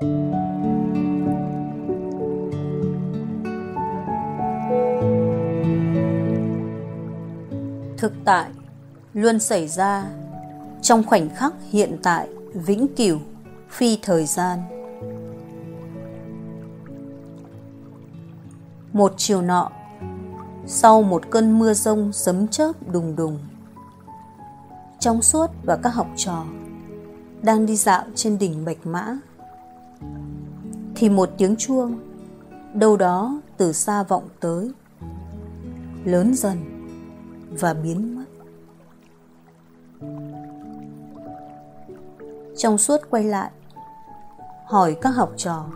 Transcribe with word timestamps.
thực 0.00 0.10
tại 8.24 8.50
luôn 9.12 9.38
xảy 9.38 9.68
ra 9.68 10.04
trong 10.82 11.02
khoảnh 11.06 11.28
khắc 11.36 11.54
hiện 11.70 11.98
tại 12.02 12.28
vĩnh 12.54 12.86
cửu 12.96 13.18
phi 13.70 13.98
thời 14.02 14.26
gian. 14.26 14.58
Một 18.92 19.14
chiều 19.16 19.42
nọ, 19.42 19.70
sau 20.66 21.02
một 21.02 21.30
cơn 21.30 21.58
mưa 21.58 21.74
rông 21.74 22.12
sấm 22.12 22.48
chớp 22.48 22.72
đùng 22.92 23.16
đùng, 23.16 23.38
trong 25.00 25.22
suốt 25.22 25.50
và 25.62 25.78
các 25.82 25.90
học 25.90 26.08
trò 26.16 26.44
đang 27.42 27.66
đi 27.66 27.76
dạo 27.76 28.04
trên 28.14 28.38
đỉnh 28.38 28.64
bạch 28.64 28.86
mã 28.86 29.18
thì 31.04 31.10
một 31.10 31.30
tiếng 31.38 31.56
chuông, 31.56 31.98
đâu 32.74 32.96
đó 32.96 33.40
từ 33.56 33.72
xa 33.72 34.02
vọng 34.02 34.28
tới, 34.40 34.72
lớn 36.04 36.34
dần 36.34 36.58
và 37.50 37.74
biến 37.74 38.16
mất. 38.16 38.24
Trong 42.56 42.78
suốt 42.78 42.96
quay 43.10 43.24
lại, 43.24 43.50
hỏi 44.66 44.96
các 45.00 45.10
học 45.10 45.32
trò, 45.36 45.66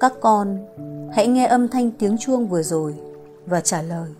các 0.00 0.12
con, 0.20 0.58
hãy 1.12 1.28
nghe 1.28 1.46
âm 1.46 1.68
thanh 1.68 1.90
tiếng 1.90 2.18
chuông 2.18 2.48
vừa 2.48 2.62
rồi 2.62 2.98
và 3.46 3.60
trả 3.60 3.82
lời. 3.82 4.10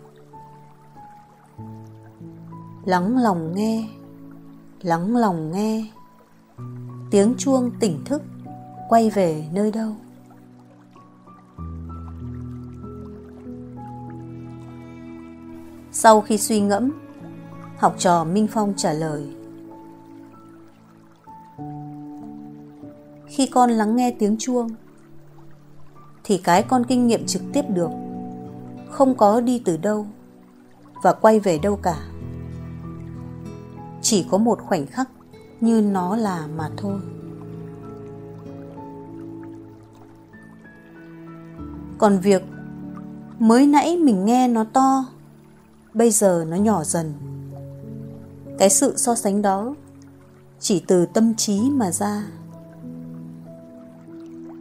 Lắng 2.85 3.17
lòng 3.17 3.55
nghe, 3.55 3.87
lắng 4.81 5.15
lòng 5.15 5.51
nghe 5.51 5.85
tiếng 7.11 7.33
chuông 7.37 7.71
tỉnh 7.79 8.05
thức, 8.05 8.21
quay 8.89 9.09
về 9.09 9.45
nơi 9.53 9.71
đâu? 9.71 9.95
Sau 15.91 16.21
khi 16.21 16.37
suy 16.37 16.61
ngẫm, 16.61 16.91
học 17.77 17.95
trò 17.97 18.23
minh 18.23 18.47
phong 18.51 18.73
trả 18.77 18.93
lời. 18.93 19.35
Khi 23.25 23.47
con 23.47 23.69
lắng 23.71 23.95
nghe 23.95 24.15
tiếng 24.19 24.35
chuông, 24.39 24.69
thì 26.23 26.37
cái 26.37 26.63
con 26.63 26.83
kinh 26.83 27.07
nghiệm 27.07 27.25
trực 27.25 27.41
tiếp 27.53 27.65
được, 27.69 27.89
không 28.89 29.17
có 29.17 29.41
đi 29.41 29.61
từ 29.65 29.77
đâu 29.77 30.07
và 31.03 31.13
quay 31.13 31.39
về 31.39 31.57
đâu 31.57 31.79
cả. 31.83 31.97
Chỉ 34.01 34.25
có 34.31 34.37
một 34.37 34.59
khoảnh 34.61 34.87
khắc 34.87 35.09
như 35.61 35.81
nó 35.81 36.15
là 36.15 36.47
mà 36.57 36.69
thôi. 36.77 36.99
Còn 41.97 42.19
việc 42.19 42.43
mới 43.39 43.67
nãy 43.67 43.97
mình 43.97 44.25
nghe 44.25 44.47
nó 44.47 44.63
to, 44.73 45.05
bây 45.93 46.11
giờ 46.11 46.45
nó 46.47 46.57
nhỏ 46.57 46.83
dần. 46.83 47.13
Cái 48.59 48.69
sự 48.69 48.93
so 48.97 49.15
sánh 49.15 49.41
đó 49.41 49.75
chỉ 50.59 50.83
từ 50.87 51.05
tâm 51.05 51.35
trí 51.35 51.69
mà 51.69 51.91
ra. 51.91 52.23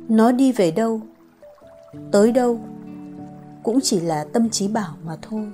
Nó 0.08 0.32
đi 0.32 0.52
về 0.52 0.70
đâu, 0.70 1.00
tới 2.12 2.32
đâu 2.32 2.60
cũng 3.62 3.78
chỉ 3.82 4.00
là 4.00 4.24
tâm 4.32 4.50
trí 4.50 4.68
bảo 4.68 4.94
mà 5.04 5.16
thôi. 5.22 5.52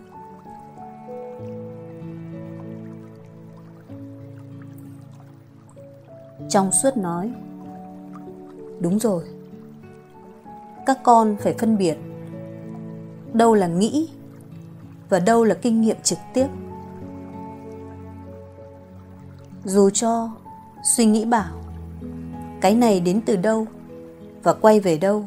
Trong 6.49 6.73
suốt 6.73 6.97
nói, 6.97 7.31
đúng 8.81 8.99
rồi, 8.99 9.25
các 10.87 10.99
con 11.03 11.37
phải 11.41 11.55
phân 11.59 11.79
biệt 11.79 11.97
đâu 13.33 13.55
là 13.55 13.67
nghĩ 13.67 14.09
và 15.09 15.19
đâu 15.19 15.45
là 15.45 15.55
kinh 15.55 15.81
nghiệm 15.81 15.97
trực 16.03 16.19
tiếp. 16.35 16.47
Dù 19.65 19.91
cho 19.91 20.31
suy 20.97 21.05
nghĩ 21.05 21.25
bảo, 21.25 21.55
cái 22.61 22.75
này 22.75 23.01
đến 23.01 23.21
từ 23.27 23.37
đâu 23.37 23.67
và 24.43 24.53
quay 24.55 24.81
về 24.81 24.99
đâu, 24.99 25.25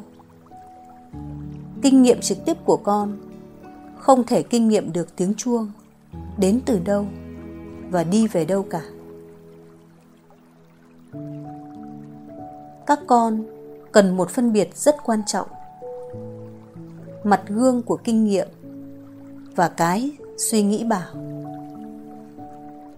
kinh 1.82 2.02
nghiệm 2.02 2.20
trực 2.20 2.38
tiếp 2.44 2.56
của 2.64 2.76
con 2.76 3.16
không 3.98 4.26
thể 4.26 4.42
kinh 4.42 4.68
nghiệm 4.68 4.92
được 4.92 5.16
tiếng 5.16 5.34
chuông 5.34 5.72
đến 6.38 6.60
từ 6.66 6.80
đâu 6.84 7.06
và 7.90 8.04
đi 8.04 8.26
về 8.26 8.44
đâu 8.44 8.62
cả. 8.62 8.82
Các 12.90 13.00
con 13.06 13.44
cần 13.92 14.16
một 14.16 14.30
phân 14.30 14.52
biệt 14.52 14.76
rất 14.76 14.96
quan 15.04 15.22
trọng. 15.26 15.48
Mặt 17.24 17.42
gương 17.48 17.82
của 17.82 17.96
kinh 17.96 18.24
nghiệm 18.24 18.48
và 19.56 19.68
cái 19.68 20.10
suy 20.38 20.62
nghĩ 20.62 20.84
bảo. 20.84 21.14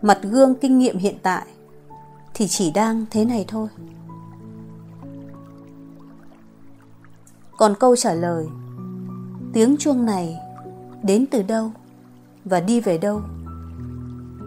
Mặt 0.03 0.19
gương 0.23 0.55
kinh 0.55 0.79
nghiệm 0.79 0.99
hiện 0.99 1.15
tại 1.23 1.47
thì 2.35 2.49
chỉ 2.49 2.71
đang 2.71 3.07
thế 3.11 3.25
này 3.25 3.45
thôi. 3.49 3.69
Còn 7.57 7.75
câu 7.81 7.97
trả 7.97 8.15
lời, 8.15 8.47
tiếng 9.53 9.77
chuông 9.79 10.07
này 10.07 10.39
đến 11.03 11.27
từ 11.31 11.43
đâu 11.43 11.71
và 12.45 12.61
đi 12.61 12.81
về 12.81 12.99
đâu 12.99 13.21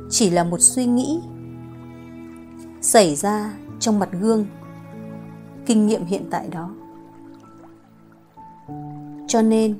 chỉ 0.09 0.29
là 0.29 0.44
một 0.44 0.62
suy 0.62 0.85
nghĩ 0.85 1.19
xảy 2.81 3.16
ra 3.16 3.53
trong 3.79 4.00
mặt 4.00 4.09
gương 4.12 4.45
kinh 5.66 5.88
nghiệm 5.88 6.06
hiện 6.06 6.28
tại 6.31 6.48
đó. 6.48 6.70
Cho 9.28 9.42
nên, 9.42 9.76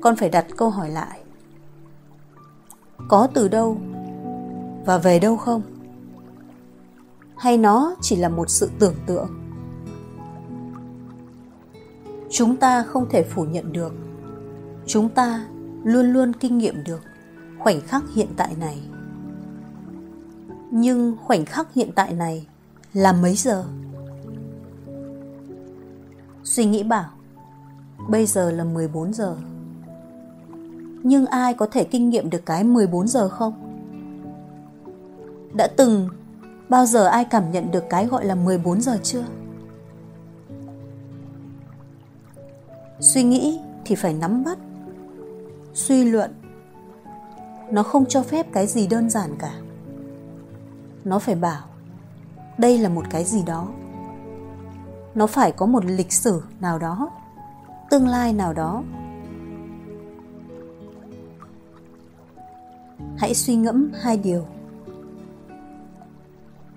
con 0.00 0.16
phải 0.16 0.28
đặt 0.28 0.46
câu 0.56 0.70
hỏi 0.70 0.90
lại. 0.90 1.20
Có 3.08 3.28
từ 3.34 3.48
đâu 3.48 3.78
và 4.84 4.98
về 4.98 5.18
đâu 5.18 5.36
không? 5.36 5.62
Hay 7.36 7.58
nó 7.58 7.94
chỉ 8.00 8.16
là 8.16 8.28
một 8.28 8.50
sự 8.50 8.70
tưởng 8.78 8.94
tượng? 9.06 9.28
Chúng 12.30 12.56
ta 12.56 12.82
không 12.82 13.06
thể 13.10 13.22
phủ 13.22 13.44
nhận 13.44 13.72
được. 13.72 13.94
Chúng 14.86 15.08
ta 15.08 15.46
luôn 15.84 16.12
luôn 16.12 16.32
kinh 16.32 16.58
nghiệm 16.58 16.84
được 16.84 17.02
khoảnh 17.58 17.80
khắc 17.80 18.02
hiện 18.14 18.28
tại 18.36 18.56
này. 18.60 18.82
Nhưng 20.70 21.16
khoảnh 21.24 21.44
khắc 21.44 21.72
hiện 21.74 21.90
tại 21.94 22.14
này 22.14 22.46
là 22.92 23.12
mấy 23.12 23.34
giờ? 23.34 23.64
Suy 26.46 26.64
nghĩ 26.64 26.82
bảo, 26.82 27.04
bây 28.08 28.26
giờ 28.26 28.50
là 28.50 28.64
14 28.64 29.12
giờ. 29.12 29.36
Nhưng 31.02 31.26
ai 31.26 31.54
có 31.54 31.66
thể 31.66 31.84
kinh 31.84 32.10
nghiệm 32.10 32.30
được 32.30 32.46
cái 32.46 32.64
14 32.64 33.08
giờ 33.08 33.28
không? 33.28 33.52
Đã 35.54 35.68
từng, 35.76 36.08
bao 36.68 36.86
giờ 36.86 37.06
ai 37.06 37.24
cảm 37.24 37.50
nhận 37.50 37.70
được 37.70 37.84
cái 37.90 38.06
gọi 38.06 38.24
là 38.24 38.34
14 38.34 38.80
giờ 38.80 38.98
chưa? 39.02 39.24
Suy 43.00 43.22
nghĩ 43.22 43.60
thì 43.84 43.94
phải 43.94 44.12
nắm 44.12 44.44
bắt, 44.44 44.58
suy 45.74 46.04
luận. 46.04 46.34
Nó 47.70 47.82
không 47.82 48.06
cho 48.06 48.22
phép 48.22 48.46
cái 48.52 48.66
gì 48.66 48.86
đơn 48.86 49.10
giản 49.10 49.36
cả. 49.38 49.54
Nó 51.04 51.18
phải 51.18 51.34
bảo, 51.34 51.64
đây 52.58 52.78
là 52.78 52.88
một 52.88 53.04
cái 53.10 53.24
gì 53.24 53.42
đó 53.46 53.68
nó 55.16 55.26
phải 55.26 55.52
có 55.52 55.66
một 55.66 55.84
lịch 55.84 56.12
sử 56.12 56.42
nào 56.60 56.78
đó, 56.78 57.10
tương 57.90 58.08
lai 58.08 58.32
nào 58.32 58.52
đó. 58.52 58.82
Hãy 63.16 63.34
suy 63.34 63.56
ngẫm 63.56 63.90
hai 64.00 64.16
điều. 64.16 64.46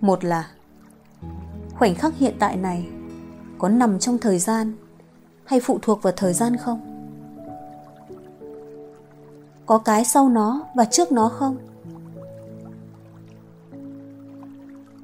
Một 0.01 0.23
là, 0.23 0.49
khoảnh 1.75 1.95
khắc 1.95 2.17
hiện 2.17 2.35
tại 2.39 2.57
này 2.57 2.87
có 3.57 3.69
nằm 3.69 3.99
trong 3.99 4.17
thời 4.17 4.39
gian 4.39 4.73
hay 5.45 5.59
phụ 5.59 5.79
thuộc 5.81 6.03
vào 6.03 6.13
thời 6.15 6.33
gian 6.33 6.57
không? 6.57 6.79
Có 9.65 9.77
cái 9.77 10.05
sau 10.05 10.29
nó 10.29 10.61
và 10.75 10.85
trước 10.85 11.11
nó 11.11 11.29
không? 11.29 11.57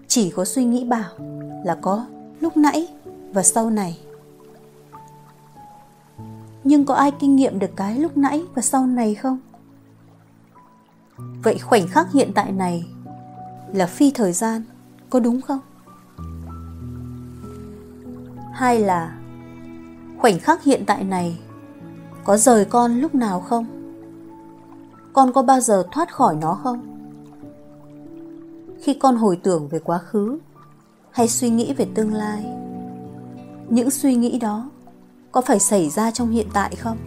Chỉ 0.08 0.32
có 0.32 0.46
suy 0.46 0.66
nghĩ 0.66 0.86
bảo 0.86 1.10
là 1.66 1.78
có, 1.82 2.06
lúc 2.40 2.58
nãy 2.58 2.88
và 3.36 3.44
sau 3.44 3.70
này. 3.70 4.00
Nhưng 6.64 6.86
có 6.86 6.94
ai 6.94 7.12
kinh 7.12 7.36
nghiệm 7.36 7.60
được 7.60 7.72
cái 7.76 8.00
lúc 8.00 8.18
nãy 8.18 8.44
và 8.56 8.62
sau 8.62 8.86
này 8.86 9.16
không? 9.16 9.40
Vậy 11.44 11.60
khoảnh 11.60 11.88
khắc 11.88 12.12
hiện 12.12 12.32
tại 12.36 12.52
này 12.52 12.88
là 13.74 13.86
phi 13.86 14.12
thời 14.12 14.34
gian, 14.34 14.62
có 15.10 15.20
đúng 15.20 15.42
không? 15.42 15.60
Hay 18.54 18.80
là 18.80 19.18
khoảnh 20.18 20.40
khắc 20.40 20.64
hiện 20.64 20.84
tại 20.86 21.04
này 21.04 21.40
có 22.24 22.38
rời 22.38 22.66
con 22.66 23.00
lúc 23.00 23.16
nào 23.16 23.40
không? 23.40 23.66
Con 25.14 25.34
có 25.34 25.42
bao 25.42 25.60
giờ 25.60 25.88
thoát 25.92 26.14
khỏi 26.14 26.36
nó 26.36 26.54
không? 26.64 26.80
Khi 28.82 28.94
con 28.94 29.16
hồi 29.16 29.40
tưởng 29.44 29.68
về 29.68 29.80
quá 29.80 29.98
khứ 29.98 30.38
hay 31.12 31.28
suy 31.28 31.50
nghĩ 31.50 31.74
về 31.74 31.88
tương 31.96 32.14
lai 32.14 32.65
những 33.70 33.90
suy 33.90 34.16
nghĩ 34.16 34.40
đó 34.40 34.70
có 35.32 35.42
phải 35.42 35.60
xảy 35.60 35.90
ra 35.90 36.12
trong 36.12 36.32
hiện 36.32 36.48
tại 36.54 36.76
không? 36.76 36.98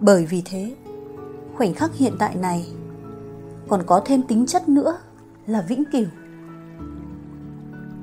Bởi 0.00 0.26
vì 0.26 0.42
thế, 0.44 0.74
khoảnh 1.54 1.74
khắc 1.74 1.94
hiện 1.94 2.12
tại 2.18 2.34
này 2.34 2.66
còn 3.68 3.82
có 3.86 4.02
thêm 4.04 4.22
tính 4.22 4.46
chất 4.46 4.68
nữa 4.68 4.98
là 5.46 5.60
vĩnh 5.60 5.84
cửu. 5.92 6.06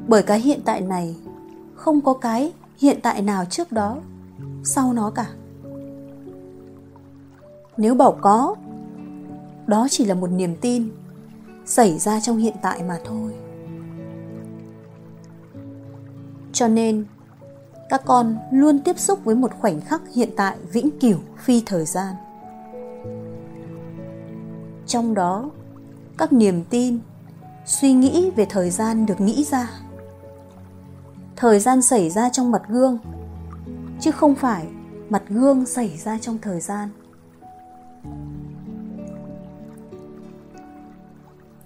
Bởi 0.08 0.24
cái 0.24 0.40
hiện 0.40 0.60
tại 0.66 0.82
này 0.82 1.16
không 1.76 2.02
có 2.02 2.14
cái 2.14 2.54
hiện 2.78 3.00
tại 3.04 3.22
nào 3.22 3.46
trước 3.46 3.72
đó, 3.72 3.98
sau 4.64 4.94
nó 4.94 5.10
cả. 5.10 5.28
Nếu 7.78 7.96
bảo 7.96 8.18
có, 8.22 8.56
đó 9.68 9.88
chỉ 9.90 10.06
là 10.06 10.16
một 10.16 10.28
niềm 10.32 10.56
tin 10.62 10.90
xảy 11.66 12.00
ra 12.00 12.20
trong 12.20 12.38
hiện 12.38 12.56
tại 12.62 12.84
mà 12.84 13.00
thôi. 13.06 13.34
Cho 16.54 16.68
nên, 16.68 17.06
các 17.90 18.02
con 18.06 18.38
luôn 18.52 18.80
tiếp 18.80 19.00
xúc 19.00 19.20
với 19.24 19.36
một 19.36 19.52
khoảnh 19.60 19.82
khắc 19.82 20.02
hiện 20.16 20.30
tại 20.38 20.58
vĩnh 20.72 20.90
cửu 21.00 21.18
phi 21.38 21.64
thời 21.66 21.86
gian. 21.86 22.16
Trong 24.88 25.14
đó, 25.14 25.50
các 26.18 26.34
niềm 26.34 26.64
tin, 26.70 27.00
suy 27.66 27.94
nghĩ 27.94 28.32
về 28.36 28.46
thời 28.50 28.70
gian 28.70 29.06
được 29.06 29.22
nghĩ 29.22 29.44
ra. 29.44 29.70
Thời 31.36 31.60
gian 31.60 31.82
xảy 31.82 32.10
ra 32.10 32.30
trong 32.30 32.52
mặt 32.52 32.62
gương, 32.70 32.98
chứ 34.00 34.12
không 34.12 34.36
phải 34.36 34.68
mặt 35.10 35.24
gương 35.30 35.66
xảy 35.66 35.98
ra 35.98 36.18
trong 36.18 36.38
thời 36.42 36.60
gian. 36.60 36.90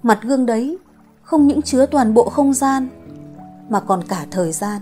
Mặt 0.03 0.19
gương 0.21 0.45
đấy 0.45 0.77
không 1.21 1.47
những 1.47 1.61
chứa 1.61 1.85
toàn 1.85 2.13
bộ 2.13 2.29
không 2.29 2.53
gian 2.53 2.89
mà 3.69 3.79
còn 3.79 4.03
cả 4.03 4.25
thời 4.31 4.51
gian. 4.51 4.81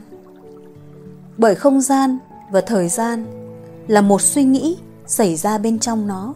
Bởi 1.37 1.55
không 1.55 1.81
gian 1.81 2.17
và 2.51 2.61
thời 2.61 2.89
gian 2.89 3.25
là 3.87 4.01
một 4.01 4.21
suy 4.21 4.43
nghĩ 4.43 4.77
xảy 5.05 5.35
ra 5.35 5.57
bên 5.57 5.79
trong 5.79 6.07
nó. 6.07 6.33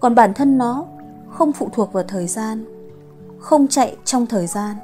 Còn 0.00 0.14
bản 0.14 0.34
thân 0.34 0.58
nó 0.58 0.84
không 1.30 1.52
phụ 1.52 1.68
thuộc 1.72 1.92
vào 1.92 2.04
thời 2.08 2.26
gian, 2.26 2.64
không 3.38 3.68
chạy 3.68 3.96
trong 4.04 4.26
thời 4.26 4.46
gian, 4.46 4.76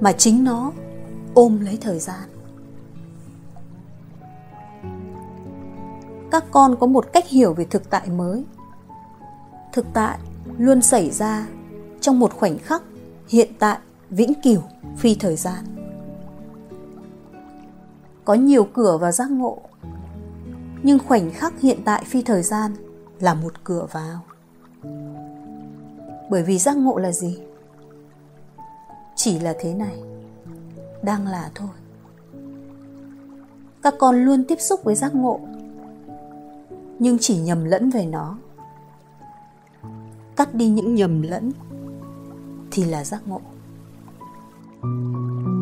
mà 0.00 0.12
chính 0.12 0.44
nó 0.44 0.72
ôm 1.34 1.60
lấy 1.60 1.78
thời 1.80 1.98
gian. 1.98 2.28
Các 6.30 6.44
con 6.50 6.76
có 6.80 6.86
một 6.86 7.12
cách 7.12 7.28
hiểu 7.28 7.54
về 7.54 7.64
thực 7.64 7.90
tại 7.90 8.08
mới. 8.08 8.44
Thực 9.72 9.86
tại 9.92 10.18
luôn 10.58 10.82
xảy 10.82 11.10
ra 11.10 11.46
trong 12.00 12.18
một 12.18 12.32
khoảnh 12.34 12.58
khắc 12.58 12.82
hiện 13.28 13.52
tại 13.58 13.78
vĩnh 14.10 14.32
cửu 14.42 14.60
phi 14.96 15.14
thời 15.14 15.36
gian. 15.36 15.64
Có 18.24 18.34
nhiều 18.34 18.68
cửa 18.74 18.98
vào 18.98 19.12
giác 19.12 19.30
ngộ, 19.30 19.58
nhưng 20.82 20.98
khoảnh 20.98 21.30
khắc 21.30 21.60
hiện 21.60 21.78
tại 21.84 22.04
phi 22.06 22.22
thời 22.22 22.42
gian 22.42 22.74
là 23.20 23.34
một 23.34 23.64
cửa 23.64 23.86
vào. 23.92 24.20
Bởi 26.30 26.42
vì 26.42 26.58
giác 26.58 26.76
ngộ 26.76 26.98
là 26.98 27.12
gì? 27.12 27.38
Chỉ 29.16 29.38
là 29.38 29.54
thế 29.60 29.74
này, 29.74 30.02
đang 31.02 31.26
là 31.26 31.50
thôi. 31.54 31.68
Các 33.82 33.94
con 33.98 34.24
luôn 34.24 34.44
tiếp 34.44 34.60
xúc 34.60 34.80
với 34.84 34.94
giác 34.94 35.14
ngộ, 35.14 35.40
nhưng 36.98 37.18
chỉ 37.20 37.38
nhầm 37.38 37.64
lẫn 37.64 37.90
về 37.90 38.06
nó. 38.06 38.38
Cắt 40.36 40.54
đi 40.54 40.68
những 40.68 40.94
nhầm 40.94 41.22
lẫn 41.22 41.52
thì 42.70 42.84
là 42.84 43.04
giác 43.04 43.20
ngộ. 43.26 43.40
Thank 44.84 45.46
you. 45.46 45.53